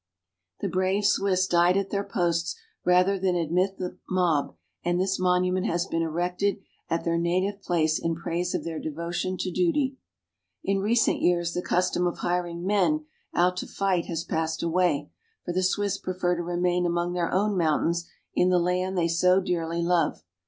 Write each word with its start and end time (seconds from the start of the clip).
The 0.61 0.67
brave 0.67 1.05
Swiss 1.05 1.45
died 1.45 1.77
at 1.77 1.91
their 1.91 2.03
posts 2.03 2.55
rather 2.83 3.19
than 3.19 3.35
admit 3.35 3.77
the 3.77 3.83
Lucerne. 3.89 3.99
mob, 4.09 4.55
and 4.83 4.99
this 4.99 5.19
monument 5.19 5.67
has 5.67 5.85
been 5.85 6.01
erected 6.01 6.57
at 6.89 7.03
their 7.03 7.19
native 7.19 7.61
place 7.61 7.99
in 7.99 8.15
praise 8.15 8.55
of 8.55 8.63
their 8.63 8.79
devotion 8.79 9.37
to 9.37 9.51
duty. 9.51 9.97
In 10.63 10.79
recent 10.79 11.21
years 11.21 11.53
the 11.53 11.61
custom 11.61 12.07
of 12.07 12.17
hiring 12.17 12.65
men 12.65 13.05
out 13.35 13.57
to 13.57 13.67
fight 13.67 14.07
has 14.07 14.23
passed 14.23 14.63
away, 14.63 15.11
for 15.45 15.53
the 15.53 15.61
Swiss 15.61 15.99
prefer 15.99 16.35
to 16.35 16.41
remain 16.41 16.87
among 16.87 17.13
their 17.13 17.31
own 17.31 17.55
mountains 17.55 18.09
in 18.33 18.49
the 18.49 18.57
land 18.57 18.97
they 18.97 19.07
so 19.07 19.39
dearly 19.39 19.83
love. 19.83 20.23